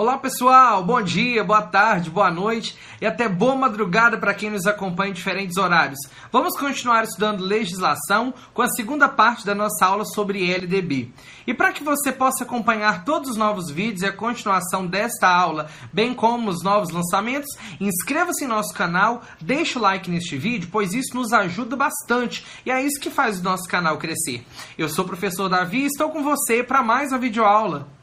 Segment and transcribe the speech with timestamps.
[0.00, 4.66] Olá pessoal, bom dia, boa tarde, boa noite e até boa madrugada para quem nos
[4.66, 5.98] acompanha em diferentes horários.
[6.32, 11.12] Vamos continuar estudando legislação com a segunda parte da nossa aula sobre LDB.
[11.46, 15.68] E para que você possa acompanhar todos os novos vídeos e a continuação desta aula,
[15.92, 20.94] bem como os novos lançamentos, inscreva-se em nosso canal, deixe o like neste vídeo, pois
[20.94, 24.46] isso nos ajuda bastante e é isso que faz o nosso canal crescer.
[24.78, 27.99] Eu sou o professor Davi e estou com você para mais uma videoaula.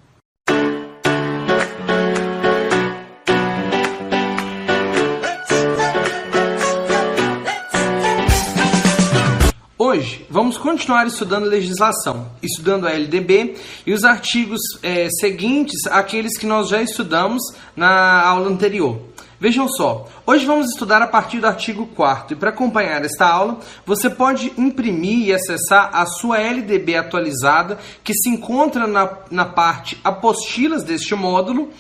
[9.90, 13.56] Hoje vamos continuar estudando legislação, estudando a LDB
[13.86, 17.42] e os artigos é, seguintes àqueles que nós já estudamos
[17.74, 19.00] na aula anterior.
[19.40, 23.60] Vejam só, hoje vamos estudar a partir do artigo 4 e para acompanhar esta aula,
[23.86, 29.98] você pode imprimir e acessar a sua LDB atualizada que se encontra na, na parte
[30.04, 31.72] apostilas deste módulo,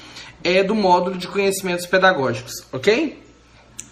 [0.45, 3.21] é do módulo de conhecimentos pedagógicos, ok?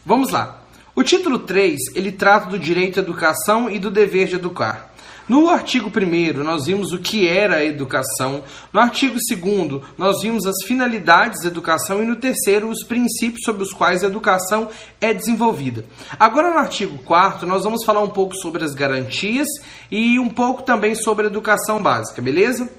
[0.06, 0.65] Vamos lá.
[0.96, 4.94] O título 3, ele trata do direito à educação e do dever de educar.
[5.28, 10.46] No artigo 1 nós vimos o que era a educação, no artigo 2 nós vimos
[10.46, 14.70] as finalidades da educação e no terceiro os princípios sobre os quais a educação
[15.02, 15.84] é desenvolvida.
[16.18, 19.50] Agora no artigo 4 nós vamos falar um pouco sobre as garantias
[19.92, 22.70] e um pouco também sobre a educação básica, beleza?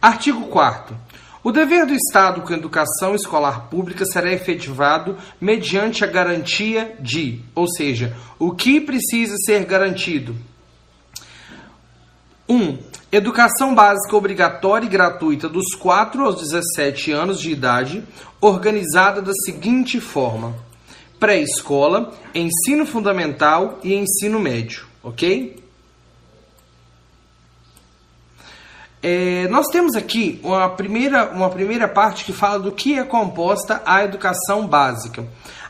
[0.00, 0.94] Artigo 4
[1.44, 7.42] o dever do Estado com a educação escolar pública será efetivado mediante a garantia de,
[7.54, 10.34] ou seja, o que precisa ser garantido.
[12.48, 12.56] 1.
[12.56, 12.78] Um,
[13.12, 18.02] educação básica obrigatória e gratuita dos 4 aos 17 anos de idade,
[18.40, 20.54] organizada da seguinte forma:
[21.20, 25.62] pré-escola, ensino fundamental e ensino médio, ok?
[29.06, 33.82] É, nós temos aqui uma primeira, uma primeira parte que fala do que é composta
[33.84, 35.26] a educação básica.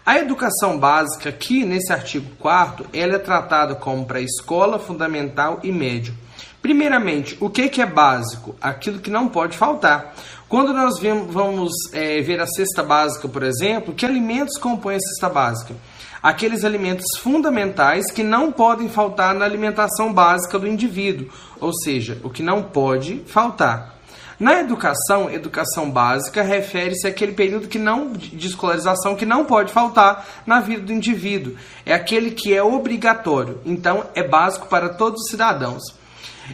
[0.06, 6.14] A educação básica, aqui nesse artigo 4 ela é tratada como pré-escola, fundamental e médio.
[6.62, 8.54] Primeiramente, o que, que é básico?
[8.60, 10.14] Aquilo que não pode faltar.
[10.48, 15.28] Quando nós vamos é, ver a cesta básica, por exemplo, que alimentos compõem a cesta
[15.28, 15.74] básica?
[16.24, 21.28] Aqueles alimentos fundamentais que não podem faltar na alimentação básica do indivíduo,
[21.60, 23.94] ou seja, o que não pode faltar.
[24.40, 30.26] Na educação, educação básica refere-se àquele período que não, de escolarização que não pode faltar
[30.46, 31.56] na vida do indivíduo.
[31.84, 35.82] É aquele que é obrigatório, então é básico para todos os cidadãos.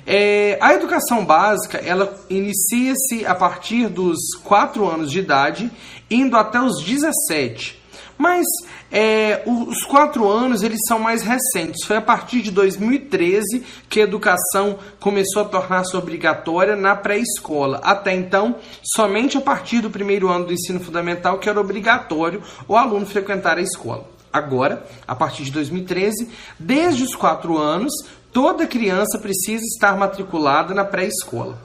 [0.05, 5.71] É, a educação básica ela inicia-se a partir dos 4 anos de idade,
[6.11, 7.80] indo até os 17.
[8.21, 8.45] Mas
[8.93, 11.87] é, os quatro anos eles são mais recentes.
[11.87, 17.81] Foi a partir de 2013 que a educação começou a tornar-se obrigatória na pré-escola.
[17.83, 22.77] Até então, somente a partir do primeiro ano do ensino fundamental que era obrigatório o
[22.77, 24.05] aluno frequentar a escola.
[24.31, 26.29] Agora, a partir de 2013,
[26.59, 27.95] desde os quatro anos,
[28.31, 31.59] toda criança precisa estar matriculada na pré-escola.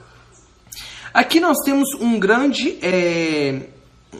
[1.12, 3.60] Aqui nós temos um grande é,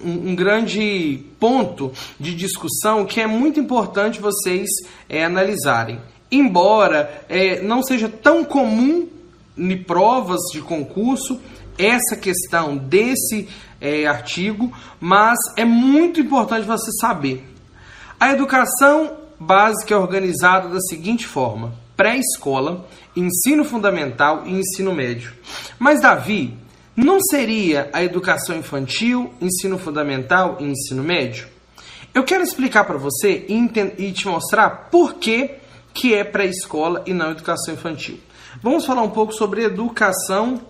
[0.05, 4.69] um, grande ponto de discussão que é muito importante vocês
[5.09, 6.01] é, analisarem.
[6.31, 9.09] Embora é, não seja tão comum
[9.57, 11.41] em provas de concurso
[11.79, 13.49] essa questão desse
[13.81, 17.45] é, artigo, mas é muito importante você saber.
[18.19, 25.33] A educação básica é organizada da seguinte forma: pré-escola, ensino fundamental e ensino médio.
[25.79, 26.55] Mas Davi,
[26.97, 31.47] não seria a educação infantil, ensino fundamental e ensino médio?
[32.15, 35.51] Eu quero explicar para você e te mostrar por que,
[35.93, 38.19] que é pré-escola e não educação infantil.
[38.63, 40.63] Vamos falar um pouco sobre educação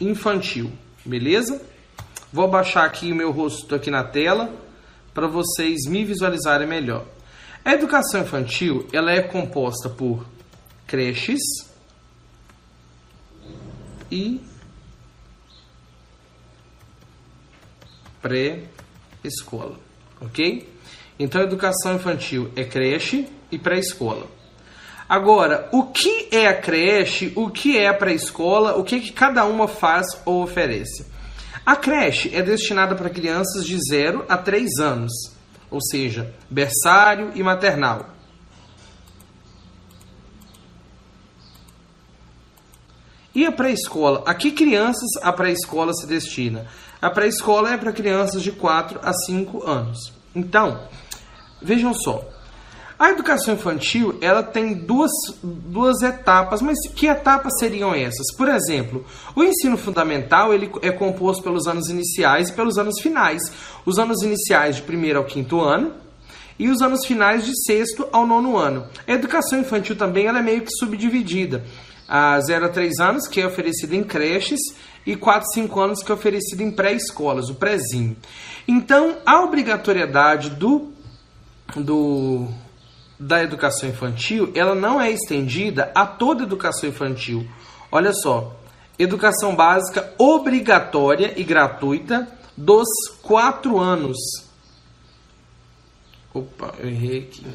[0.00, 0.72] infantil,
[1.04, 1.62] beleza?
[2.32, 4.52] Vou abaixar aqui o meu rosto aqui na tela
[5.14, 7.04] para vocês me visualizarem melhor.
[7.64, 10.26] A educação infantil ela é composta por
[10.86, 11.40] creches
[14.10, 14.40] e
[18.20, 19.76] pré-escola,
[20.20, 20.68] ok?
[21.18, 24.26] Então, educação infantil é creche e pré-escola.
[25.08, 29.44] Agora, o que é a creche, o que é a pré-escola, o que, que cada
[29.46, 31.06] uma faz ou oferece?
[31.64, 35.12] A creche é destinada para crianças de 0 a 3 anos,
[35.70, 38.10] ou seja, berçário e maternal.
[43.34, 44.24] E a pré-escola?
[44.26, 46.66] A que crianças a pré-escola se destina?
[47.00, 50.12] A pré-escola é para crianças de 4 a 5 anos.
[50.34, 50.80] Então,
[51.62, 52.22] vejam só.
[52.98, 58.34] A educação infantil ela tem duas, duas etapas, mas que etapas seriam essas?
[58.36, 59.06] Por exemplo,
[59.36, 63.40] o ensino fundamental ele é composto pelos anos iniciais e pelos anos finais.
[63.86, 65.92] Os anos iniciais de primeiro ao quinto ano
[66.58, 68.88] e os anos finais de sexto ao nono ano.
[69.06, 71.64] A educação infantil também ela é meio que subdividida.
[72.08, 74.58] A 0 a 3 anos, que é oferecida em creches,
[75.08, 78.14] e 4 a 5 anos, que é oferecida em pré-escolas, o prézinho.
[78.68, 80.92] Então, a obrigatoriedade do,
[81.74, 82.46] do
[83.18, 87.48] da educação infantil, ela não é estendida a toda a educação infantil.
[87.90, 88.54] Olha só,
[88.98, 92.86] educação básica obrigatória e gratuita dos
[93.22, 94.18] 4 anos.
[96.34, 97.46] Opa, eu errei aqui.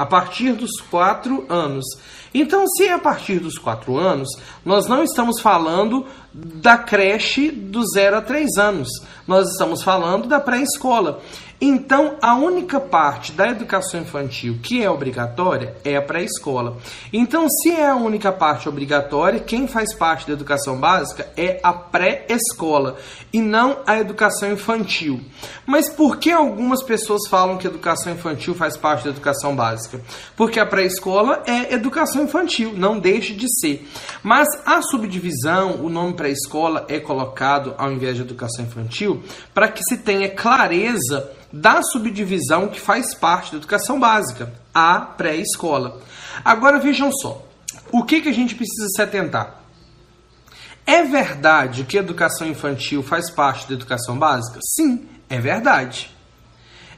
[0.00, 1.84] A partir dos 4 anos.
[2.32, 4.30] Então, se é a partir dos 4 anos,
[4.64, 8.88] nós não estamos falando da creche do 0 a 3 anos.
[9.26, 11.20] Nós estamos falando da pré-escola.
[11.62, 16.78] Então, a única parte da educação infantil que é obrigatória é a pré-escola.
[17.12, 21.70] Então, se é a única parte obrigatória, quem faz parte da educação básica é a
[21.70, 22.96] pré-escola
[23.30, 25.20] e não a educação infantil.
[25.66, 30.00] Mas por que algumas pessoas falam que a educação infantil faz parte da educação básica?
[30.34, 33.86] Porque a pré-escola é educação infantil, não deixe de ser.
[34.22, 39.22] Mas a subdivisão, o nome pré-escola é colocado ao invés de educação infantil
[39.54, 45.98] para que se tenha clareza da subdivisão que faz parte da educação básica, a pré-escola.
[46.44, 47.42] Agora vejam só,
[47.90, 49.62] o que, que a gente precisa se atentar?
[50.86, 54.60] É verdade que a educação infantil faz parte da educação básica?
[54.62, 56.14] Sim, é verdade.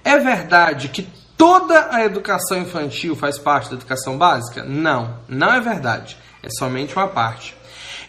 [0.02, 4.64] É verdade que toda a educação infantil faz parte da educação básica?
[4.64, 6.16] Não, não é verdade.
[6.42, 7.61] É somente uma parte.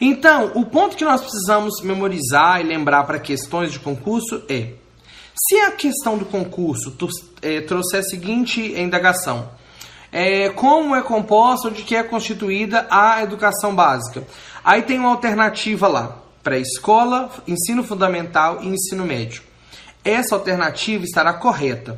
[0.05, 4.73] Então, o ponto que nós precisamos memorizar e lembrar para questões de concurso é
[5.33, 6.93] se a questão do concurso
[7.41, 9.49] é, trouxer a seguinte indagação,
[10.11, 14.27] é, como é composta ou de que é constituída a educação básica?
[14.61, 19.41] Aí tem uma alternativa lá, pré-escola, ensino fundamental e ensino médio.
[20.03, 21.97] Essa alternativa estará correta.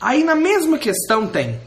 [0.00, 1.60] Aí na mesma questão tem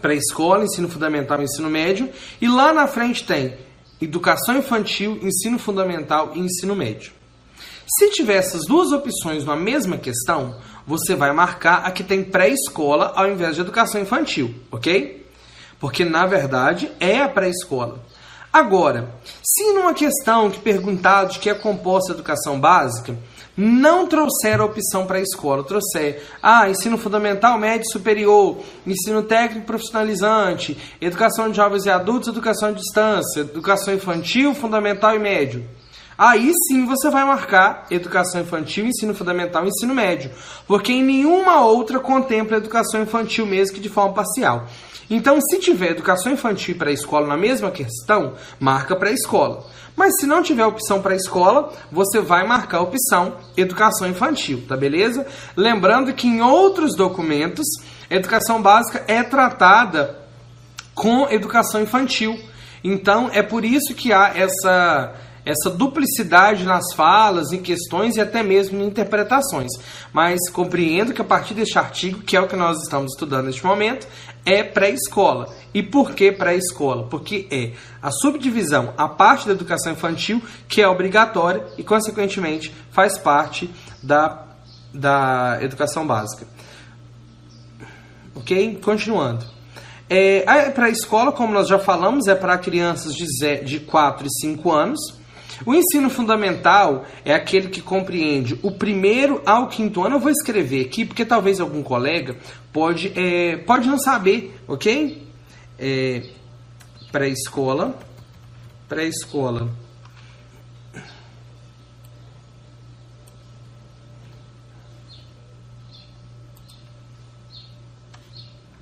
[0.00, 2.08] pré-escola, ensino fundamental e ensino médio,
[2.40, 3.68] e lá na frente tem
[4.00, 7.12] educação infantil, ensino fundamental e ensino médio.
[7.98, 10.56] Se tiver essas duas opções na mesma questão,
[10.86, 15.26] você vai marcar a que tem pré-escola ao invés de educação infantil, ok?
[15.78, 18.00] Porque na verdade é a pré-escola.
[18.52, 23.16] Agora, se numa questão que perguntado de que é composta a educação básica,
[23.56, 29.66] não trouxer a opção para a escola, trouxer ah, ensino fundamental, médio superior, ensino técnico
[29.66, 35.64] profissionalizante, educação de jovens e adultos, educação à distância, educação infantil, fundamental e médio.
[36.22, 40.30] Aí sim você vai marcar educação infantil, ensino fundamental ensino médio,
[40.66, 44.66] porque em nenhuma outra contempla educação infantil mesmo que de forma parcial.
[45.08, 49.64] Então, se tiver educação infantil para a escola na mesma questão, marca para a escola.
[49.96, 54.62] Mas se não tiver opção para a escola, você vai marcar a opção educação infantil,
[54.68, 55.26] tá beleza?
[55.56, 57.64] Lembrando que em outros documentos,
[58.10, 60.18] educação básica é tratada
[60.94, 62.38] com educação infantil.
[62.84, 65.14] Então, é por isso que há essa
[65.44, 69.70] essa duplicidade nas falas, em questões e até mesmo em interpretações.
[70.12, 73.64] Mas compreendo que a partir deste artigo, que é o que nós estamos estudando neste
[73.64, 74.06] momento,
[74.44, 75.48] é pré-escola.
[75.72, 77.06] E por que pré-escola?
[77.08, 77.72] Porque é
[78.02, 83.70] a subdivisão, a parte da educação infantil que é obrigatória e, consequentemente, faz parte
[84.02, 84.46] da,
[84.92, 86.46] da educação básica.
[88.34, 88.78] Ok?
[88.82, 89.44] Continuando.
[90.08, 93.26] É, a pré-escola, como nós já falamos, é para crianças de,
[93.64, 95.19] de 4 e 5 anos.
[95.64, 100.16] O ensino fundamental é aquele que compreende o primeiro ao quinto ano.
[100.16, 102.36] Eu vou escrever aqui porque talvez algum colega
[102.72, 105.26] pode, é, pode não saber, ok?
[105.78, 106.22] É,
[107.12, 107.98] pré-escola,
[108.88, 109.70] pré-escola.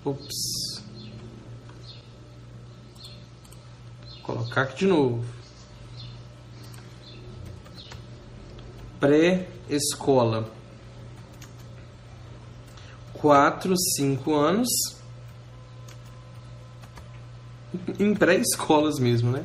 [0.04, 0.82] Ups.
[4.10, 5.37] Vou colocar aqui de novo.
[9.00, 10.48] Pré-escola.
[13.14, 14.68] 4, 5 anos.
[17.98, 19.44] Em pré-escolas mesmo, né?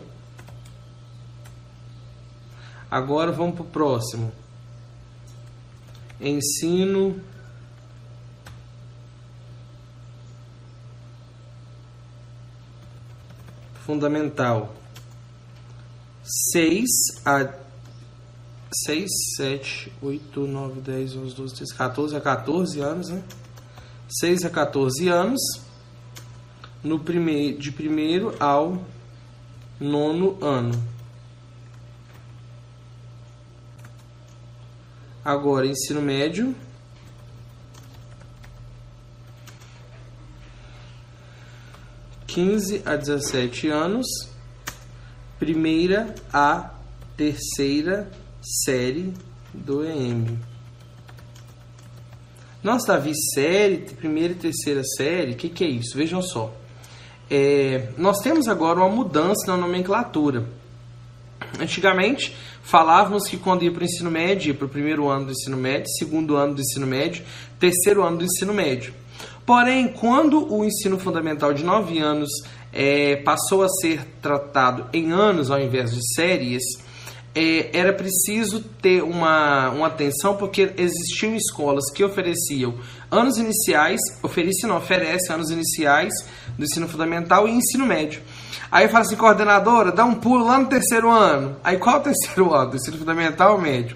[2.89, 4.31] Agora vamos para o próximo.
[6.22, 7.19] Ensino
[13.83, 14.74] fundamental
[16.53, 16.86] 6
[17.25, 17.62] a
[18.85, 23.23] 6, 7, 8, 9, 10, 11, 12, 13, 14 a 14 anos, né?
[24.07, 25.41] 6 a 14 anos,
[26.83, 28.85] no primeiro, de primeiro ao
[29.79, 30.93] nono ano.
[35.23, 36.53] Agora, ensino médio.
[42.27, 44.07] Quinze a dezessete anos,
[45.39, 46.73] primeira a
[47.15, 48.11] terceira
[48.43, 49.13] série
[49.53, 50.38] do EM.
[52.63, 55.97] Nossa, Davi, série, primeira e terceira série, o que, que é isso?
[55.97, 56.53] Vejam só.
[57.29, 60.45] É, nós temos agora uma mudança na nomenclatura.
[61.59, 65.31] Antigamente, falávamos que quando ia para o ensino médio, ia para o primeiro ano do
[65.31, 67.23] ensino médio, segundo ano do ensino médio,
[67.59, 68.93] terceiro ano do ensino médio.
[69.45, 72.29] Porém, quando o ensino fundamental de nove anos
[72.71, 76.63] é, passou a ser tratado em anos ao invés de séries,
[77.35, 82.75] é, era preciso ter uma, uma atenção porque existiam escolas que ofereciam
[83.09, 84.81] anos iniciais, oferecem não,
[85.29, 86.13] anos iniciais
[86.57, 88.21] do ensino fundamental e ensino médio.
[88.71, 91.55] Aí eu falo assim, coordenadora, dá um pulo lá no terceiro ano.
[91.63, 92.71] Aí qual é o terceiro ano?
[92.71, 93.95] Do ensino fundamental ou médio?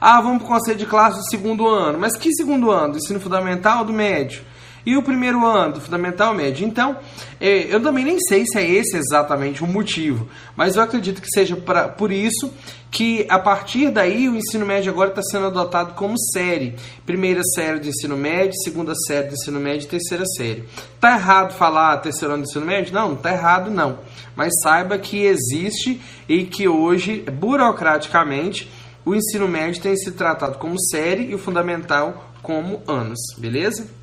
[0.00, 1.98] Ah, vamos para o conselho de classe do segundo ano.
[1.98, 2.92] Mas que segundo ano?
[2.92, 4.42] Do ensino fundamental ou do médio?
[4.88, 6.66] E o primeiro ano do fundamental médio?
[6.66, 6.96] Então,
[7.38, 10.26] é, eu também nem sei se é esse exatamente o motivo,
[10.56, 12.50] mas eu acredito que seja pra, por isso
[12.90, 16.74] que a partir daí o ensino médio agora está sendo adotado como série.
[17.04, 20.64] Primeira série do ensino médio, segunda série do ensino médio e terceira série.
[20.98, 22.94] Tá errado falar terceiro ano do ensino médio?
[22.94, 23.98] Não, não tá errado não.
[24.34, 28.70] Mas saiba que existe e que hoje, burocraticamente,
[29.04, 33.97] o ensino médio tem se tratado como série e o fundamental como anos, beleza?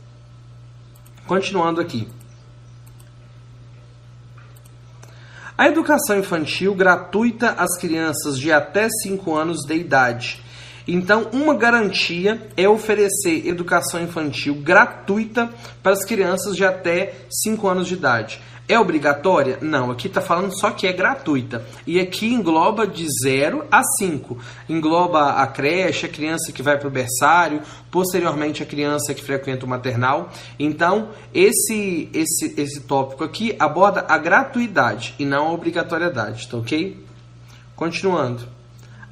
[1.28, 2.08] Continuando aqui.
[5.58, 10.44] A educação infantil gratuita às crianças de até 5 anos de idade.
[10.88, 15.50] Então, uma garantia é oferecer educação infantil gratuita
[15.82, 17.14] para as crianças de até
[17.44, 18.40] 5 anos de idade.
[18.68, 19.60] É obrigatória?
[19.62, 21.64] Não, aqui está falando só que é gratuita.
[21.86, 24.38] E aqui engloba de 0 a 5.
[24.68, 29.68] Engloba a creche, a criança que vai para o berçário, posteriormente a criança que frequenta
[29.68, 30.32] o maternal.
[30.58, 37.06] Então, esse, esse, esse tópico aqui aborda a gratuidade e não a obrigatoriedade, tá ok?
[37.76, 38.48] Continuando.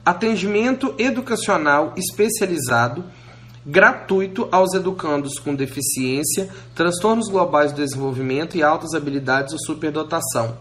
[0.04, 3.06] Atendimento educacional especializado
[3.66, 10.58] gratuito aos educandos com deficiência, transtornos globais do desenvolvimento e altas habilidades ou superdotação.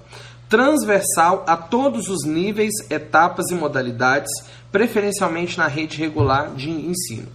[0.49, 4.31] Transversal a todos os níveis, etapas e modalidades,
[4.71, 7.29] preferencialmente na rede regular de ensino.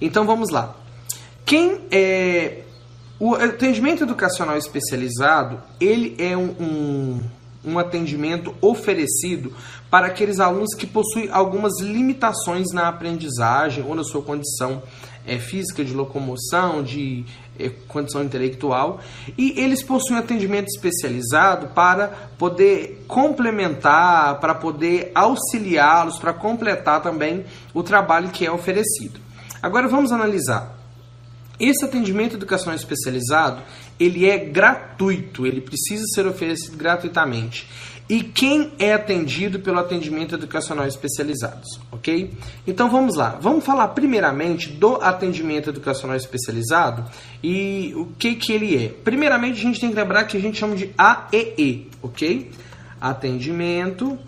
[0.00, 0.74] Então vamos lá.
[1.46, 2.62] Quem é
[3.18, 7.20] o atendimento educacional especializado, ele é um, um,
[7.64, 9.52] um atendimento oferecido
[9.94, 14.82] para aqueles alunos que possuem algumas limitações na aprendizagem ou na sua condição
[15.24, 17.24] é, física, de locomoção, de
[17.56, 18.98] é, condição intelectual,
[19.38, 27.80] e eles possuem atendimento especializado para poder complementar, para poder auxiliá-los, para completar também o
[27.80, 29.20] trabalho que é oferecido.
[29.62, 30.76] Agora vamos analisar.
[31.60, 33.62] Esse atendimento educacional especializado,
[34.00, 37.68] ele é gratuito, ele precisa ser oferecido gratuitamente
[38.08, 42.32] e quem é atendido pelo atendimento educacional especializados, ok?
[42.66, 47.04] Então vamos lá, vamos falar primeiramente do atendimento educacional especializado
[47.42, 48.88] e o que que ele é.
[48.88, 52.50] Primeiramente a gente tem que lembrar que a gente chama de AEE, ok?
[53.00, 54.18] Atendimento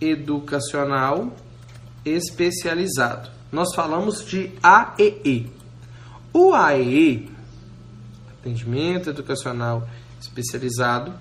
[0.00, 1.30] educacional
[2.04, 3.30] especializado.
[3.52, 5.50] Nós falamos de AEE.
[6.32, 7.30] O AEE,
[8.40, 9.86] atendimento educacional
[10.20, 11.12] especializado,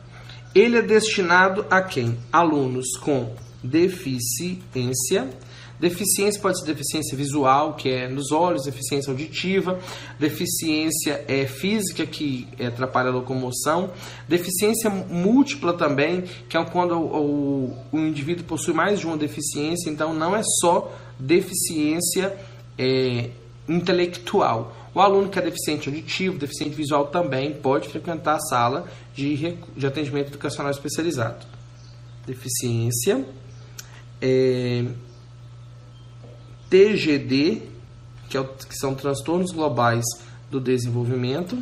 [0.55, 2.17] ele é destinado a quem?
[2.31, 5.29] Alunos com deficiência.
[5.77, 9.77] Deficiência pode ser deficiência visual, que é nos olhos, deficiência auditiva,
[10.17, 13.91] deficiência é, física, que atrapalha a locomoção,
[14.29, 19.89] deficiência múltipla também, que é quando o, o, o indivíduo possui mais de uma deficiência,
[19.89, 22.33] então não é só deficiência
[22.79, 23.31] é,
[23.67, 24.74] intelectual.
[24.95, 29.85] O aluno que é deficiente auditivo, deficiente visual também pode frequentar a sala de, de
[29.85, 31.45] atendimento educacional especializado.
[32.25, 33.25] Deficiência,
[34.21, 34.85] é,
[36.69, 37.63] TGD,
[38.29, 40.05] que, é o, que são transtornos globais
[40.49, 41.61] do desenvolvimento.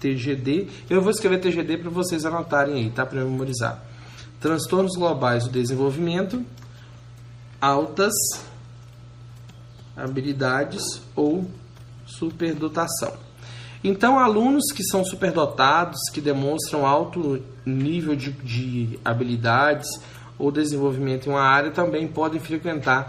[0.00, 3.06] TGD, eu vou escrever TGD para vocês anotarem aí, tá?
[3.06, 3.80] Para memorizar.
[4.40, 6.44] Transtornos globais do desenvolvimento
[7.64, 8.12] altas
[9.96, 10.82] habilidades
[11.16, 11.46] ou
[12.06, 13.14] superdotação.
[13.82, 19.88] Então, alunos que são superdotados, que demonstram alto nível de, de habilidades
[20.38, 23.08] ou desenvolvimento em uma área, também podem frequentar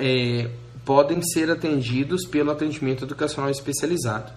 [0.00, 0.50] é,
[0.84, 4.32] podem ser atendidos pelo atendimento educacional especializado.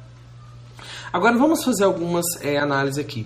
[1.13, 3.25] Agora vamos fazer algumas é, análises aqui.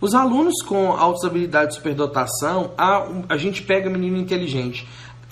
[0.00, 4.86] Os alunos com altas habilidades de superdotação, a, a gente pega menino inteligente.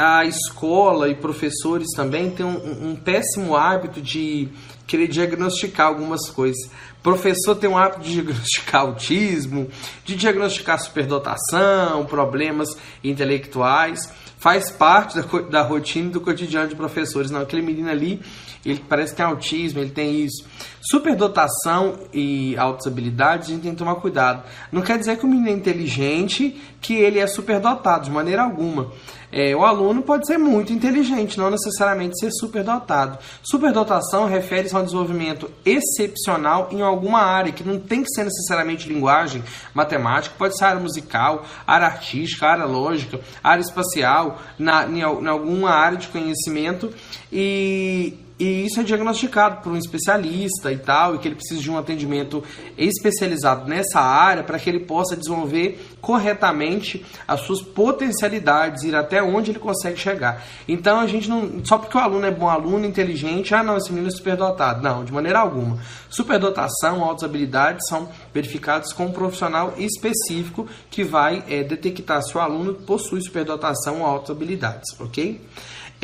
[0.05, 4.49] A escola e professores também têm um, um péssimo hábito de
[4.85, 6.69] querer diagnosticar algumas coisas.
[7.01, 9.69] Professor tem um hábito de diagnosticar autismo,
[10.05, 14.13] de diagnosticar superdotação, problemas intelectuais.
[14.39, 17.31] Faz parte da, da rotina do cotidiano de professores.
[17.31, 18.21] Não, aquele menino ali,
[18.67, 20.45] ele parece que tem autismo, ele tem isso.
[20.81, 24.43] Superdotação e altas habilidades, a gente tem que tomar cuidado.
[24.73, 28.91] Não quer dizer que o menino é inteligente, que ele é superdotado, de maneira alguma.
[29.33, 33.19] É, o aluno pode ser muito inteligente, não necessariamente ser superdotado.
[33.43, 38.87] Superdotação refere-se a um desenvolvimento excepcional em alguma área, que não tem que ser necessariamente
[38.87, 45.27] linguagem, matemática, pode ser área musical, área artística, área lógica, área espacial, na, em, em
[45.27, 46.93] alguma área de conhecimento.
[47.33, 51.71] E e isso é diagnosticado por um especialista e tal, e que ele precisa de
[51.71, 52.43] um atendimento
[52.77, 59.53] especializado nessa área para que ele possa desenvolver corretamente as suas potencialidades, ir até onde
[59.53, 60.45] ele consegue chegar.
[60.67, 61.65] Então a gente não.
[61.65, 64.83] Só porque o aluno é bom aluno, inteligente, ah não, esse menino é superdotado.
[64.83, 65.79] Não, de maneira alguma.
[66.11, 72.41] Superdotação, altas habilidades são verificados com um profissional específico que vai é, detectar se o
[72.41, 75.41] aluno possui superdotação ou altas habilidades, ok?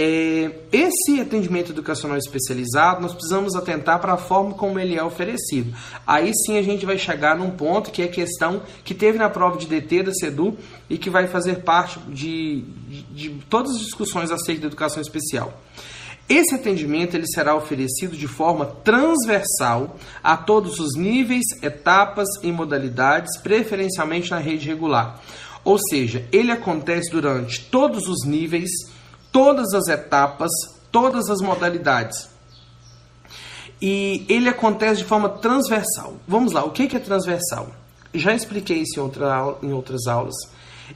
[0.00, 5.74] É, esse atendimento educacional especializado, nós precisamos atentar para a forma como ele é oferecido.
[6.06, 9.58] Aí sim a gente vai chegar num ponto que é questão que teve na prova
[9.58, 10.56] de DT da SEDU
[10.88, 15.52] e que vai fazer parte de, de, de todas as discussões acerca da educação especial.
[16.28, 23.36] Esse atendimento ele será oferecido de forma transversal a todos os níveis, etapas e modalidades,
[23.40, 25.20] preferencialmente na rede regular.
[25.64, 28.70] Ou seja, ele acontece durante todos os níveis,
[29.32, 30.50] todas as etapas,
[30.90, 32.28] todas as modalidades.
[33.80, 36.16] E ele acontece de forma transversal.
[36.26, 37.70] Vamos lá, o que é transversal?
[38.12, 40.34] Já expliquei isso em, outra, em outras aulas.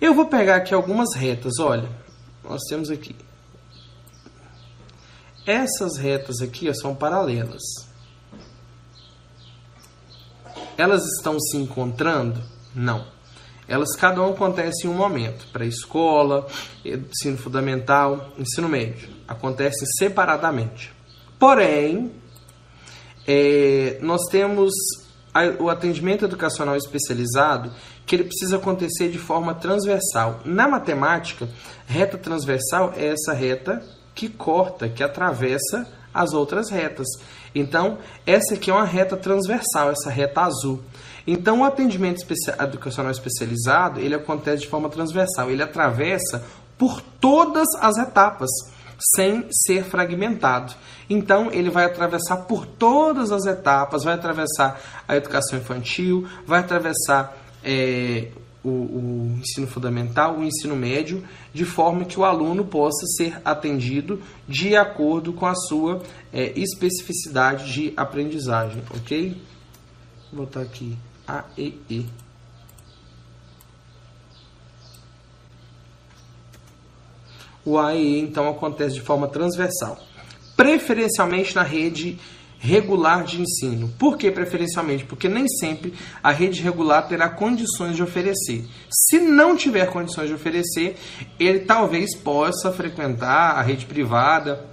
[0.00, 1.58] Eu vou pegar aqui algumas retas.
[1.60, 1.88] Olha,
[2.42, 3.14] nós temos aqui.
[5.46, 7.62] Essas retas aqui ó, são paralelas.
[10.76, 12.42] Elas estão se encontrando?
[12.74, 13.06] Não.
[13.68, 15.46] Elas cada um acontece em um momento.
[15.52, 16.46] Para escola,
[16.84, 19.08] ensino fundamental, ensino médio.
[19.26, 20.92] Acontecem separadamente.
[21.38, 22.12] Porém,
[23.26, 24.72] é, nós temos
[25.58, 27.72] o atendimento educacional especializado
[28.04, 30.40] que ele precisa acontecer de forma transversal.
[30.44, 31.48] Na matemática,
[31.86, 33.82] reta transversal é essa reta
[34.14, 37.06] que corta, que atravessa as outras retas.
[37.54, 40.82] Então, essa aqui é uma reta transversal, essa reta azul.
[41.26, 42.24] Então, o atendimento
[42.60, 46.44] educacional especializado, ele acontece de forma transversal, ele atravessa
[46.76, 48.50] por todas as etapas,
[49.16, 50.74] sem ser fragmentado.
[51.08, 57.36] Então, ele vai atravessar por todas as etapas, vai atravessar a educação infantil, vai atravessar
[57.62, 58.28] é,
[58.64, 64.20] o, o, ensino fundamental, o ensino médio, de forma que o aluno possa ser atendido
[64.48, 69.36] de acordo com a sua é, especificidade de aprendizagem, ok?
[70.32, 70.96] Vou botar aqui
[71.56, 72.06] AEE.
[77.64, 79.98] O AEE então acontece de forma transversal,
[80.56, 82.18] preferencialmente na rede
[82.62, 83.88] regular de ensino.
[83.98, 85.04] Por que preferencialmente?
[85.04, 85.92] Porque nem sempre
[86.22, 88.64] a rede regular terá condições de oferecer.
[88.88, 90.96] Se não tiver condições de oferecer,
[91.40, 94.64] ele talvez possa frequentar a rede privada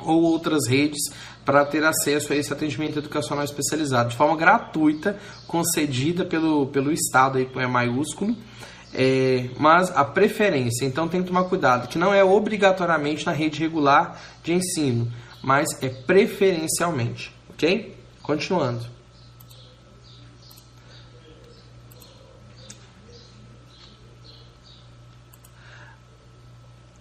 [0.00, 1.00] ou outras redes
[1.44, 7.38] para ter acesso a esse atendimento educacional especializado de forma gratuita, concedida pelo, pelo Estado,
[7.38, 8.36] aí é maiúsculo,
[8.94, 13.58] é, mas a preferência, então tem que tomar cuidado, que não é obrigatoriamente na rede
[13.58, 15.10] regular de ensino,
[15.42, 17.96] mas é preferencialmente, ok?
[18.22, 18.91] Continuando.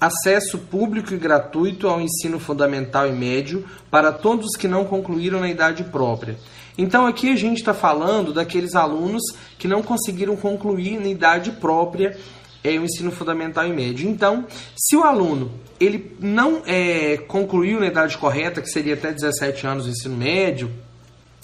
[0.01, 5.39] Acesso público e gratuito ao ensino fundamental e médio para todos os que não concluíram
[5.39, 6.35] na idade própria.
[6.75, 9.21] Então aqui a gente está falando daqueles alunos
[9.59, 12.17] que não conseguiram concluir na idade própria
[12.63, 14.09] é, o ensino fundamental e médio.
[14.09, 19.67] Então, se o aluno ele não é, concluiu na idade correta, que seria até 17
[19.67, 20.71] anos o ensino médio,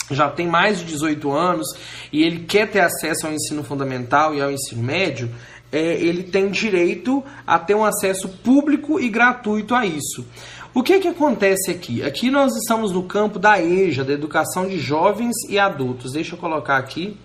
[0.09, 1.67] já tem mais de 18 anos
[2.13, 5.29] e ele quer ter acesso ao ensino fundamental e ao ensino médio,
[5.71, 10.25] é, ele tem direito a ter um acesso público e gratuito a isso.
[10.73, 12.03] O que, que acontece aqui?
[12.03, 16.13] Aqui nós estamos no campo da EJA, da Educação de Jovens e Adultos.
[16.13, 17.17] Deixa eu colocar aqui.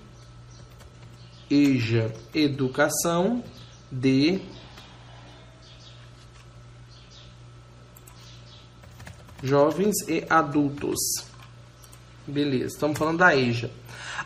[1.50, 3.44] EJA, Educação
[3.90, 4.40] de
[9.42, 10.98] jovens e adultos.
[12.26, 13.70] Beleza, estamos falando da EJA.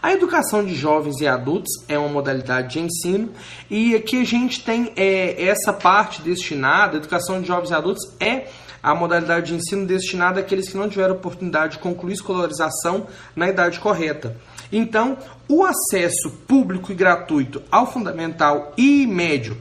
[0.02, 3.30] A educação de jovens e adultos é uma modalidade de ensino
[3.70, 8.02] e aqui a gente tem é, essa parte destinada, a educação de jovens e adultos
[8.20, 8.46] é
[8.82, 13.80] a modalidade de ensino destinada àqueles que não tiveram oportunidade de concluir escolarização na idade
[13.80, 14.36] correta.
[14.70, 15.16] Então,
[15.48, 19.56] o acesso público e gratuito ao fundamental e médio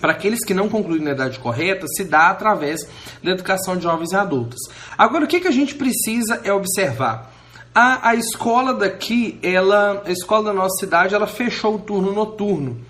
[0.00, 2.86] para aqueles que não concluíram na idade correta se dá através
[3.22, 4.60] da educação de jovens e adultos.
[4.98, 7.33] Agora, o que, que a gente precisa é observar?
[7.74, 12.80] A, a escola daqui, ela, a escola da nossa cidade, ela fechou o turno noturno.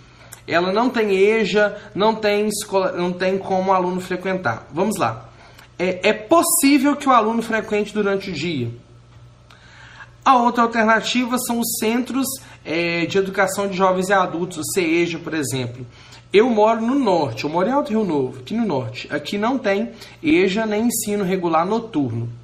[0.46, 4.68] Ela não tem EJA, não tem, escola, não tem como o aluno frequentar.
[4.70, 5.30] Vamos lá.
[5.78, 8.70] É, é possível que o aluno frequente durante o dia.
[10.22, 12.26] A outra alternativa são os centros
[12.62, 15.86] é, de educação de jovens e adultos, o CEJA, por exemplo.
[16.30, 19.08] Eu moro no norte, eu moro em Alto Rio Novo, aqui no norte.
[19.10, 19.92] Aqui não tem
[20.22, 22.43] EJA nem ensino regular noturno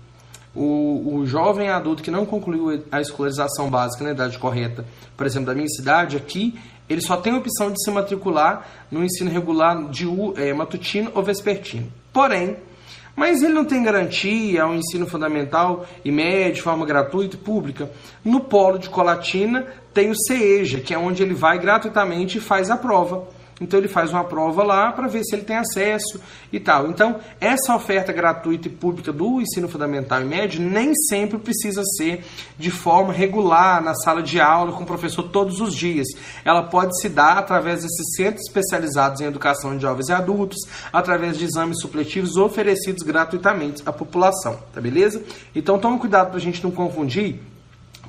[0.55, 4.85] o, o jovem adulto que não concluiu a escolarização básica na idade correta,
[5.17, 6.59] por exemplo, da minha cidade, aqui,
[6.89, 11.23] ele só tem a opção de se matricular no ensino regular de é, matutino ou
[11.23, 11.87] vespertino.
[12.13, 12.57] Porém,
[13.15, 17.91] mas ele não tem garantia ao ensino fundamental e médio, de forma gratuita e pública.
[18.25, 22.71] No polo de Colatina tem o CEJA, que é onde ele vai gratuitamente e faz
[22.71, 23.29] a prova.
[23.61, 26.21] Então ele faz uma prova lá para ver se ele tem acesso
[26.53, 26.89] e tal.
[26.89, 32.25] Então, essa oferta gratuita e pública do ensino fundamental e médio nem sempre precisa ser
[32.59, 36.09] de forma regular na sala de aula com o professor todos os dias.
[36.45, 40.59] Ela pode se dar através desses centros especializados em educação de jovens e adultos,
[40.93, 45.23] através de exames supletivos oferecidos gratuitamente à população, tá beleza?
[45.55, 47.41] Então, tome cuidado para a gente não confundir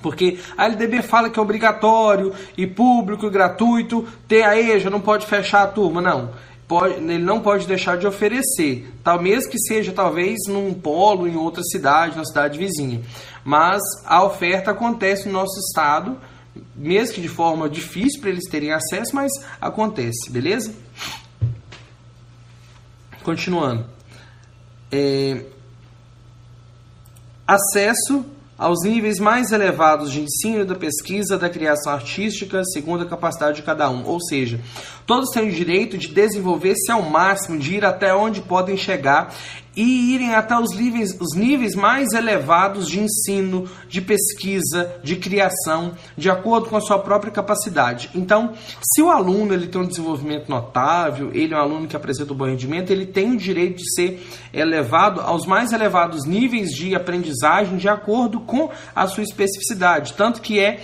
[0.01, 5.01] porque a LDB fala que é obrigatório e público e gratuito ter a EJA, não
[5.01, 6.31] pode fechar a turma, não.
[6.67, 11.35] Pode, ele não pode deixar de oferecer, tal mesmo que seja talvez num polo em
[11.35, 13.01] outra cidade, na cidade vizinha.
[13.43, 16.17] Mas a oferta acontece no nosso estado,
[16.75, 20.73] mesmo que de forma difícil para eles terem acesso, mas acontece, beleza?
[23.21, 23.85] Continuando.
[24.91, 25.43] É,
[27.45, 28.25] acesso
[28.61, 33.63] aos níveis mais elevados de ensino, da pesquisa, da criação artística, segundo a capacidade de
[33.63, 34.05] cada um.
[34.05, 34.59] Ou seja,
[35.11, 39.35] todos têm o direito de desenvolver-se ao máximo, de ir até onde podem chegar
[39.75, 45.93] e irem até os níveis, os níveis mais elevados de ensino, de pesquisa, de criação,
[46.17, 48.09] de acordo com a sua própria capacidade.
[48.13, 52.33] Então, se o aluno ele tem um desenvolvimento notável, ele é um aluno que apresenta
[52.33, 56.93] um bom rendimento, ele tem o direito de ser elevado aos mais elevados níveis de
[56.95, 60.13] aprendizagem de acordo com a sua especificidade.
[60.13, 60.81] Tanto que é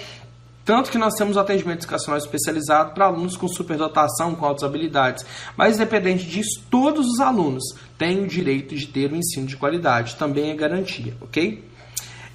[0.68, 5.26] tanto que nós temos atendimento educacional especializado para alunos com superdotação, com altas habilidades.
[5.56, 7.64] Mas, independente disso, todos os alunos
[7.98, 10.18] têm o direito de ter um ensino de qualidade.
[10.18, 11.64] Também é garantia, ok?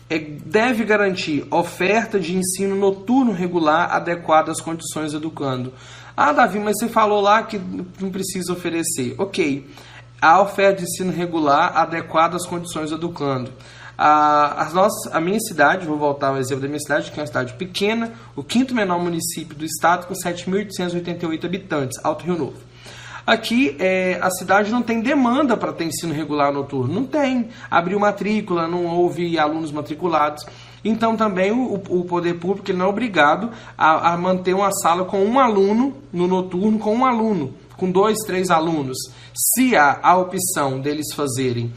[0.08, 5.70] É, deve garantir oferta de ensino noturno regular adequada às condições do educando.
[6.16, 7.60] Ah, Davi, mas você falou lá que
[8.00, 9.14] não precisa oferecer.
[9.18, 9.68] Ok.
[10.18, 13.52] A oferta de ensino regular adequada às condições do educando.
[14.04, 17.22] A, a, nossa, a minha cidade, vou voltar ao exemplo da minha cidade, que é
[17.22, 22.56] uma cidade pequena, o quinto menor município do estado, com 7.888 habitantes, Alto Rio Novo.
[23.24, 27.50] Aqui é, a cidade não tem demanda para ter ensino regular noturno, não tem.
[27.70, 30.44] Abriu matrícula, não houve alunos matriculados.
[30.84, 35.04] Então também o, o poder público ele não é obrigado a, a manter uma sala
[35.04, 38.98] com um aluno no noturno, com um aluno, com dois, três alunos.
[39.32, 41.72] Se há a opção deles fazerem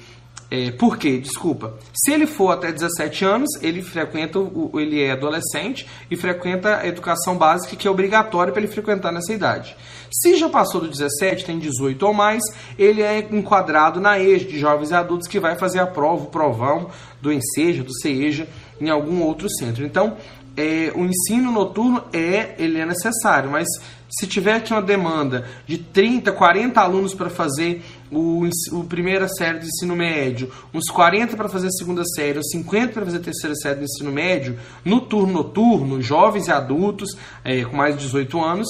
[0.50, 1.18] é, por quê?
[1.18, 1.74] Desculpa.
[1.94, 4.40] Se ele for até 17 anos, ele frequenta,
[4.76, 9.34] ele é adolescente e frequenta a educação básica que é obrigatória para ele frequentar nessa
[9.34, 9.76] idade.
[10.12, 12.42] Se já passou do 17, tem 18 ou mais,
[12.78, 16.28] ele é enquadrado na EJA de jovens e adultos que vai fazer a prova, o
[16.28, 16.90] provão
[17.22, 18.48] do Enseja, do CEJA,
[18.80, 19.84] em algum outro centro.
[19.84, 20.16] Então,
[20.56, 23.68] é, o ensino noturno é, ele é necessário, mas
[24.10, 27.84] se tiver aqui uma demanda de 30, 40 alunos para fazer
[28.20, 32.50] o, o primeira série do ensino médio, uns 40 para fazer a segunda série, uns
[32.52, 37.18] 50 para fazer a terceira série do ensino médio, no turno noturno, jovens e adultos
[37.44, 38.68] é, com mais de 18 anos,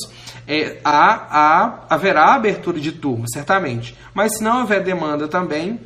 [0.47, 3.95] é, há, há, haverá abertura de turma, certamente.
[4.13, 5.79] Mas se não houver demanda também,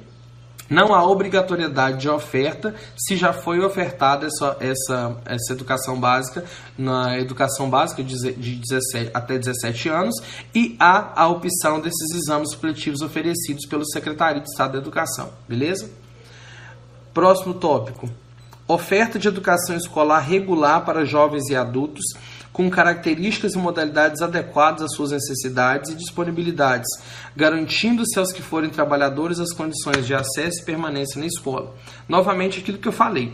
[0.69, 6.45] não há obrigatoriedade de oferta se já foi ofertada essa, essa, essa educação básica
[6.77, 10.15] na educação básica de 17, até 17 anos
[10.53, 15.89] e há a opção desses exames supletivos oferecidos pelo Secretaria de Estado da Educação, beleza?
[17.13, 18.09] Próximo tópico.
[18.67, 22.05] oferta de educação escolar regular para jovens e adultos,
[22.59, 26.89] com características e modalidades adequadas às suas necessidades e disponibilidades,
[27.33, 31.73] garantindo-se aos que forem trabalhadores as condições de acesso e permanência na escola.
[32.05, 33.33] Novamente, aquilo que eu falei.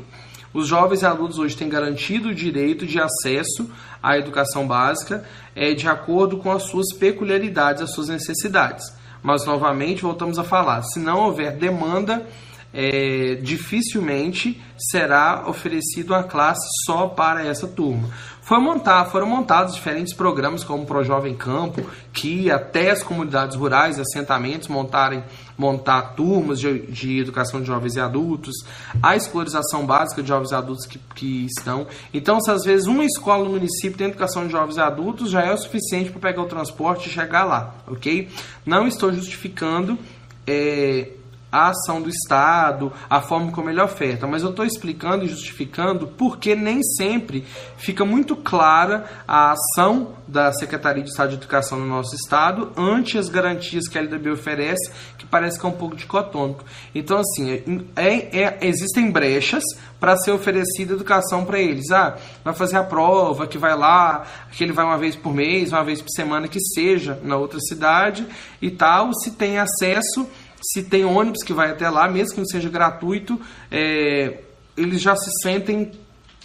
[0.54, 3.68] Os jovens e adultos hoje têm garantido o direito de acesso
[4.02, 8.94] à educação básica é, de acordo com as suas peculiaridades, as suas necessidades.
[9.24, 12.28] Mas, novamente, voltamos a falar: se não houver demanda,
[12.76, 18.10] é, dificilmente será oferecido a classe só para essa turma.
[18.46, 23.56] Foi montar, foram montados diferentes programas como o Pro Jovem Campo, que até as comunidades
[23.56, 25.24] rurais assentamentos montarem,
[25.58, 28.54] montar turmas de, de, educação de jovens e adultos,
[29.02, 31.88] a escolarização básica de jovens e adultos que, que estão.
[32.14, 35.42] Então, se às vezes uma escola no município tem educação de jovens e adultos, já
[35.42, 38.30] é o suficiente para pegar o transporte e chegar lá, ok?
[38.64, 39.98] Não estou justificando.
[40.46, 41.08] É,
[41.52, 46.08] a ação do Estado, a forma como ele oferta, mas eu estou explicando e justificando
[46.08, 47.46] porque nem sempre
[47.78, 53.18] fica muito clara a ação da Secretaria de Estado de Educação no nosso Estado ante
[53.18, 56.64] as garantias que a LDB oferece, que parece que é um pouco dicotômico.
[56.94, 57.52] Então, assim,
[57.96, 59.64] é, é, existem brechas
[60.00, 61.92] para ser oferecida educação para eles.
[61.92, 65.72] Ah, vai fazer a prova, que vai lá, que ele vai uma vez por mês,
[65.72, 68.28] uma vez por semana, que seja, na outra cidade
[68.62, 70.28] e tal, se tem acesso
[70.62, 73.40] se tem ônibus que vai até lá, mesmo que não seja gratuito,
[73.72, 74.42] é,
[74.76, 75.92] eles já se sentem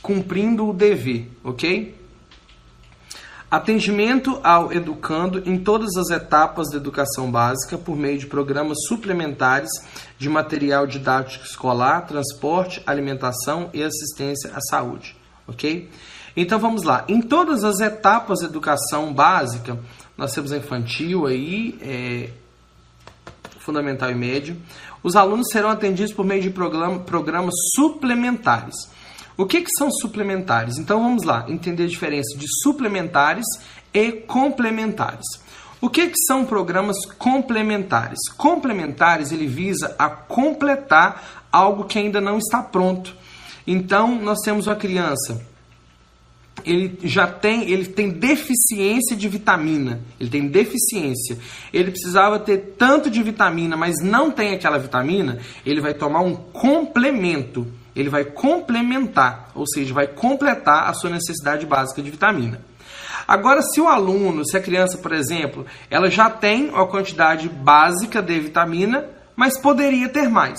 [0.02, 1.98] cumprindo o dever, ok?
[3.50, 9.70] Atendimento ao educando em todas as etapas da educação básica por meio de programas suplementares
[10.16, 15.16] de material didático escolar, transporte, alimentação e assistência à saúde,
[15.48, 15.90] ok?
[16.36, 17.04] Então vamos lá.
[17.08, 19.76] Em todas as etapas da educação básica,
[20.16, 22.30] nós temos a infantil aí, é,
[23.60, 24.56] fundamental e médio,
[25.02, 28.74] os alunos serão atendidos por meio de programa, programas suplementares.
[29.36, 30.76] O que, que são suplementares?
[30.76, 33.46] Então vamos lá, entender a diferença de suplementares
[33.94, 35.24] e complementares.
[35.80, 38.18] O que, que são programas complementares?
[38.36, 43.16] Complementares ele visa a completar algo que ainda não está pronto.
[43.66, 45.40] Então nós temos uma criança
[46.64, 50.00] ele já tem, ele tem deficiência de vitamina.
[50.18, 51.38] Ele tem deficiência.
[51.72, 56.34] Ele precisava ter tanto de vitamina, mas não tem aquela vitamina, ele vai tomar um
[56.34, 57.66] complemento.
[57.94, 62.60] Ele vai complementar, ou seja, vai completar a sua necessidade básica de vitamina.
[63.26, 68.22] Agora, se o aluno, se a criança, por exemplo, ela já tem a quantidade básica
[68.22, 70.58] de vitamina, mas poderia ter mais.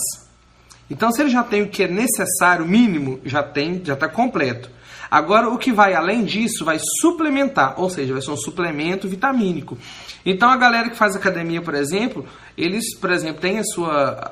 [0.90, 4.70] Então, se ele já tem o que é necessário, mínimo, já tem, já está completo.
[5.12, 9.78] Agora, o que vai além disso vai suplementar, ou seja, vai ser um suplemento vitamínico.
[10.26, 12.26] Então, a galera que faz academia, por exemplo,
[12.58, 14.32] eles, por exemplo, têm a sua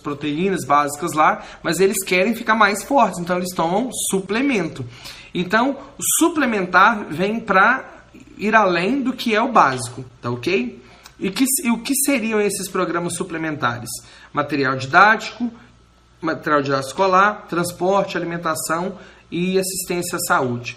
[0.00, 4.86] proteínas básicas lá, mas eles querem ficar mais fortes, então eles tomam suplemento.
[5.34, 7.84] Então, o suplementar vem para
[8.38, 10.80] ir além do que é o básico, tá ok?
[11.18, 13.90] E, que, e o que seriam esses programas suplementares?
[14.32, 15.50] Material didático,
[16.20, 18.96] material didático escolar, transporte, alimentação
[19.30, 20.76] e assistência à saúde.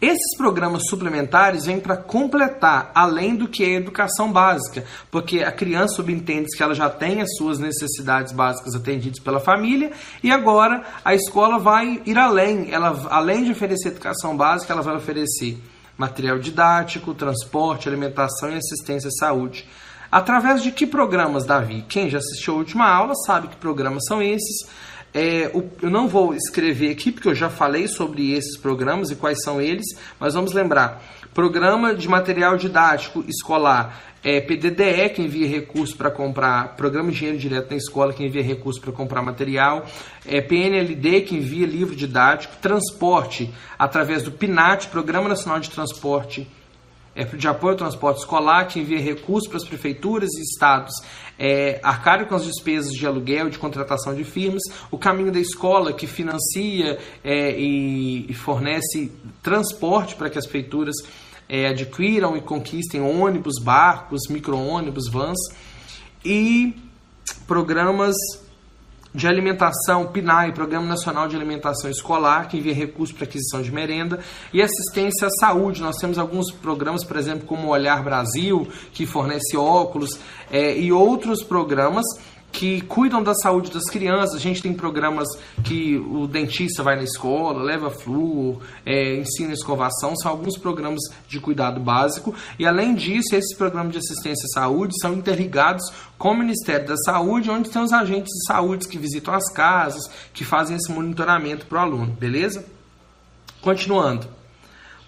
[0.00, 5.94] Esses programas suplementares vêm para completar, além do que é educação básica, porque a criança
[5.94, 11.14] subentende que ela já tem as suas necessidades básicas atendidas pela família e agora a
[11.14, 12.70] escola vai ir além.
[12.70, 15.58] Ela, além de oferecer educação básica, ela vai oferecer
[15.96, 19.66] material didático, transporte, alimentação e assistência à saúde.
[20.12, 21.84] Através de que programas, Davi?
[21.88, 24.68] Quem já assistiu a última aula sabe que programas são esses.
[25.18, 25.50] É,
[25.80, 29.62] eu não vou escrever aqui porque eu já falei sobre esses programas e quais são
[29.62, 29.86] eles,
[30.20, 31.02] mas vamos lembrar:
[31.32, 37.38] Programa de Material Didático Escolar, é, PDDE, que envia recurso para comprar, Programa de Dinheiro
[37.38, 39.86] Direto na Escola, que envia recurso para comprar material,
[40.26, 46.46] é, PNLD, que envia livro didático, Transporte, através do PNAT, Programa Nacional de Transporte
[47.24, 50.92] de apoio ao transporte escolar, que envia recursos para as prefeituras e estados
[51.38, 55.92] é, arcarem com as despesas de aluguel, de contratação de firmas, o caminho da escola,
[55.92, 60.96] que financia é, e, e, fornece transporte para que as prefeituras
[61.48, 65.38] é, adquiram e conquistem ônibus, barcos, micro-ônibus, vans,
[66.24, 66.74] e
[67.46, 68.16] programas
[69.16, 74.20] de alimentação, PNAE, Programa Nacional de Alimentação Escolar, que envia recursos para aquisição de merenda,
[74.52, 75.80] e assistência à saúde.
[75.80, 80.18] Nós temos alguns programas, por exemplo, como Olhar Brasil, que fornece óculos,
[80.50, 82.04] é, e outros programas
[82.56, 84.34] que cuidam da saúde das crianças.
[84.34, 85.28] A gente tem programas
[85.62, 91.38] que o dentista vai na escola, leva flúor, é, ensina escovação, são alguns programas de
[91.38, 92.34] cuidado básico.
[92.58, 95.84] E além disso, esses programas de assistência à saúde são interligados
[96.16, 100.10] com o Ministério da Saúde, onde tem os agentes de saúde que visitam as casas,
[100.32, 102.64] que fazem esse monitoramento para o aluno, beleza?
[103.60, 104.35] Continuando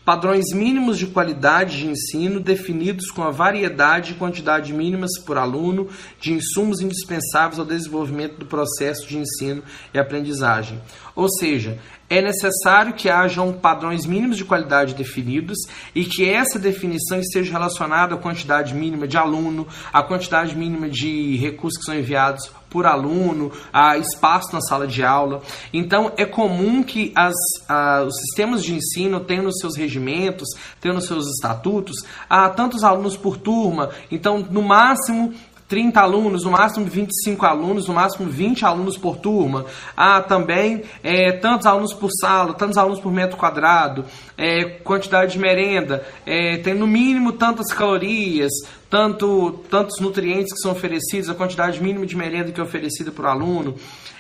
[0.09, 5.87] padrões mínimos de qualidade de ensino definidos com a variedade e quantidade mínimas por aluno
[6.19, 10.81] de insumos indispensáveis ao desenvolvimento do processo de ensino e aprendizagem.
[11.15, 15.59] Ou seja, é necessário que hajam padrões mínimos de qualidade definidos
[15.95, 21.37] e que essa definição esteja relacionada à quantidade mínima de aluno, à quantidade mínima de
[21.37, 25.43] recursos que são enviados por aluno, a espaço na sala de aula.
[25.73, 27.35] Então, é comum que as,
[27.69, 30.49] a, os sistemas de ensino tenham nos seus regimentos,
[30.81, 31.97] tenham nos seus estatutos,
[32.29, 33.91] a, tantos alunos por turma.
[34.11, 35.33] Então, no máximo,
[35.69, 39.67] 30 alunos, no máximo 25 alunos, no máximo 20 alunos por turma.
[39.95, 45.39] Há também é, tantos alunos por sala, tantos alunos por metro quadrado, é, quantidade de
[45.39, 48.51] merenda, é, tem no mínimo tantas calorias,
[48.89, 53.27] tanto, tantos nutrientes que são oferecidos, a quantidade mínima de merenda que é oferecida por
[53.27, 53.75] aluno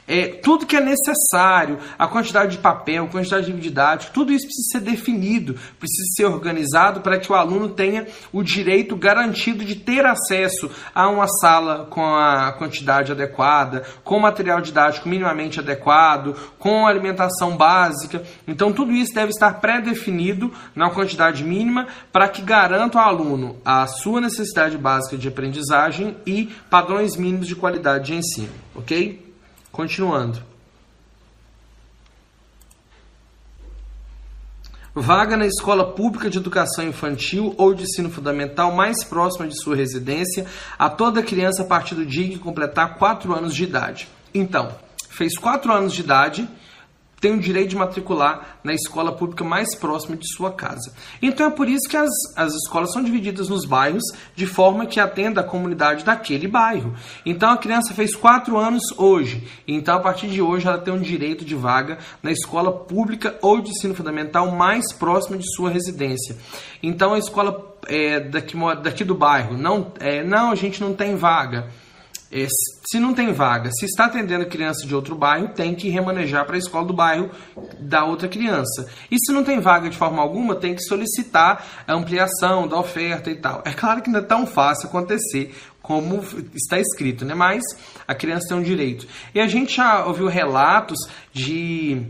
[0.08, 4.46] é, tudo que é necessário, a quantidade de papel, a quantidade de didático, tudo isso
[4.46, 9.76] precisa ser definido, precisa ser organizado para que o aluno tenha o direito garantido de
[9.76, 16.86] ter acesso a uma sala com a quantidade adequada, com material didático minimamente adequado, com
[16.86, 18.22] alimentação básica.
[18.46, 23.86] Então, tudo isso deve estar pré-definido na quantidade mínima para que garanta ao aluno a
[23.86, 29.27] sua necessidade básica de aprendizagem e padrões mínimos de qualidade de ensino, ok?
[29.78, 30.42] Continuando.
[34.92, 39.76] Vaga na escola pública de educação infantil ou de ensino fundamental mais próxima de sua
[39.76, 44.08] residência a toda criança a partir do dia em que completar 4 anos de idade.
[44.34, 44.74] Então,
[45.10, 46.48] fez 4 anos de idade
[47.20, 50.92] tem o direito de matricular na escola pública mais próxima de sua casa.
[51.20, 54.04] Então é por isso que as, as escolas são divididas nos bairros
[54.34, 56.94] de forma que atenda a comunidade daquele bairro.
[57.24, 61.00] Então a criança fez quatro anos hoje, então a partir de hoje ela tem um
[61.00, 66.36] direito de vaga na escola pública ou de ensino fundamental mais próxima de sua residência.
[66.82, 71.16] Então a escola é, daqui, daqui do bairro, não, é, não, a gente não tem
[71.16, 71.68] vaga.
[72.30, 76.56] Se não tem vaga, se está atendendo criança de outro bairro, tem que remanejar para
[76.56, 77.30] a escola do bairro
[77.78, 78.86] da outra criança.
[79.10, 83.30] E se não tem vaga de forma alguma, tem que solicitar a ampliação da oferta
[83.30, 83.62] e tal.
[83.64, 86.22] É claro que não é tão fácil acontecer como
[86.54, 87.34] está escrito, né?
[87.34, 87.62] Mas
[88.06, 89.06] a criança tem um direito.
[89.34, 90.98] E a gente já ouviu relatos
[91.32, 92.02] de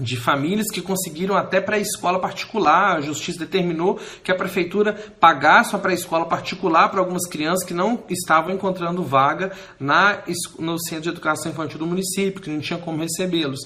[0.00, 2.96] de famílias que conseguiram até pré-escola particular.
[2.96, 8.02] A justiça determinou que a prefeitura pagasse uma pré-escola particular para algumas crianças que não
[8.08, 10.22] estavam encontrando vaga na,
[10.58, 13.60] no centro de educação infantil do município, que não tinha como recebê-los.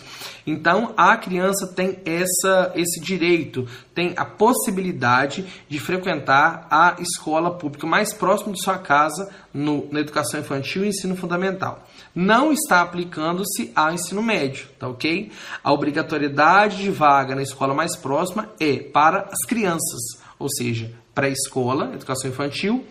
[0.46, 7.86] Então, a criança tem essa, esse direito, tem a possibilidade de frequentar a escola pública
[7.86, 11.86] mais próxima de sua casa no, na educação infantil e ensino fundamental
[12.16, 15.30] não está aplicando-se ao ensino médio, tá ok?
[15.62, 20.00] A obrigatoriedade de vaga na escola mais próxima é para as crianças,
[20.38, 22.84] ou seja, pré-escola, educação infantil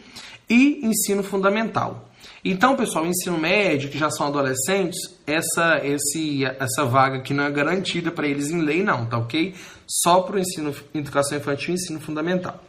[0.49, 2.09] e ensino fundamental.
[2.43, 7.49] Então, pessoal, ensino médio, que já são adolescentes, essa, esse, essa vaga aqui não é
[7.49, 9.55] garantida para eles em lei, não, tá ok?
[9.87, 12.63] Só para o ensino, educação infantil e ensino fundamental.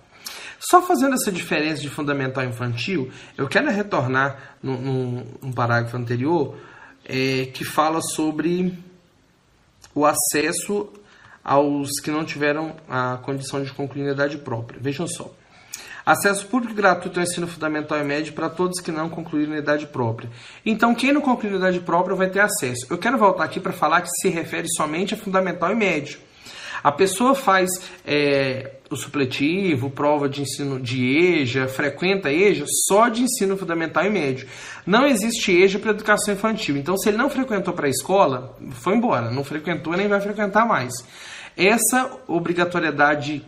[0.58, 6.56] Só fazendo essa diferença de fundamental e infantil, eu quero retornar num, parágrafo anterior
[7.04, 8.76] é, que fala sobre
[9.96, 10.92] o acesso
[11.42, 14.78] aos que não tiveram a condição de concluir própria.
[14.78, 15.32] Vejam só.
[16.04, 19.59] Acesso público e gratuito ao ensino fundamental e médio para todos que não concluíram a
[19.59, 20.30] idade própria.
[20.64, 22.87] Então, quem não concluiu a idade própria vai ter acesso.
[22.90, 26.20] Eu quero voltar aqui para falar que se refere somente a fundamental e médio.
[26.82, 27.68] A pessoa faz
[28.04, 34.10] é, o supletivo, prova de ensino de EJA, frequenta EJA só de ensino fundamental e
[34.10, 34.48] médio.
[34.86, 36.76] Não existe EJA para educação infantil.
[36.76, 40.66] Então, se ele não frequentou para a escola, foi embora, não frequentou nem vai frequentar
[40.66, 40.92] mais.
[41.56, 43.44] Essa obrigatoriedade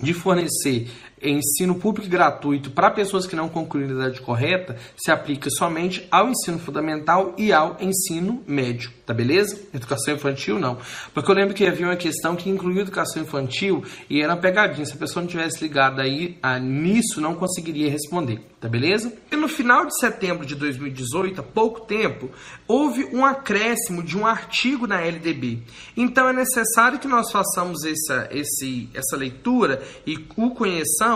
[0.00, 0.88] de fornecer
[1.30, 6.28] ensino público gratuito para pessoas que não concluíram a idade correta se aplica somente ao
[6.28, 9.60] ensino fundamental e ao ensino médio, tá beleza?
[9.72, 10.78] Educação infantil não.
[11.14, 14.84] Porque eu lembro que havia uma questão que incluía educação infantil e era uma pegadinha.
[14.84, 19.12] Se a pessoa não tivesse ligado aí a, nisso, não conseguiria responder, tá beleza?
[19.30, 22.30] E no final de setembro de 2018, há pouco tempo,
[22.66, 25.62] houve um acréscimo de um artigo na LDB.
[25.96, 31.11] Então é necessário que nós façamos essa, esse, essa leitura e o conheçamos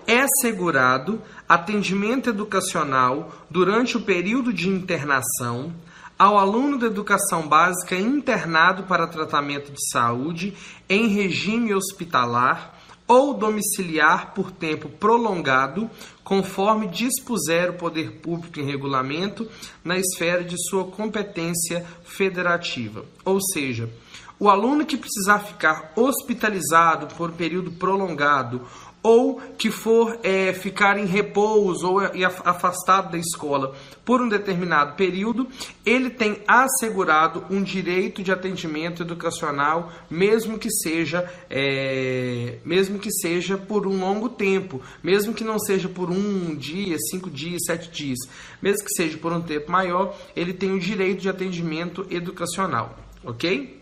[0.06, 5.74] É assegurado atendimento educacional durante o período de internação
[6.18, 10.54] ao aluno da educação básica internado para tratamento de saúde
[10.88, 12.74] em regime hospitalar
[13.06, 15.88] ou domiciliar por tempo prolongado,
[16.24, 19.48] conforme dispuser o poder público em regulamento
[19.84, 23.04] na esfera de sua competência federativa.
[23.24, 23.88] Ou seja,
[24.38, 28.62] o aluno que precisar ficar hospitalizado por período prolongado
[29.02, 33.74] ou que for é, ficar em repouso ou é, afastado da escola
[34.04, 35.48] por um determinado período,
[35.84, 43.56] ele tem assegurado um direito de atendimento educacional, mesmo que seja, é, mesmo que seja
[43.56, 48.18] por um longo tempo, mesmo que não seja por um dia, cinco dias, sete dias,
[48.60, 53.80] mesmo que seja por um tempo maior, ele tem o direito de atendimento educacional, ok?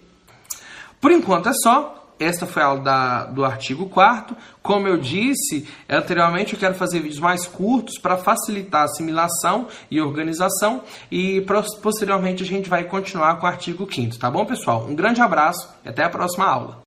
[1.00, 2.03] Por enquanto é só.
[2.18, 7.00] Esta foi a aula da, do artigo 4 Como eu disse anteriormente, eu quero fazer
[7.00, 10.82] vídeos mais curtos para facilitar a assimilação e organização.
[11.10, 11.44] E
[11.82, 14.86] posteriormente a gente vai continuar com o artigo 5 tá bom, pessoal?
[14.88, 16.82] Um grande abraço e até a próxima aula.